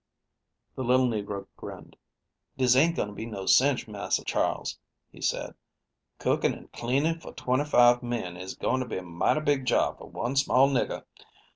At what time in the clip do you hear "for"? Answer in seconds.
7.21-7.33, 9.99-10.09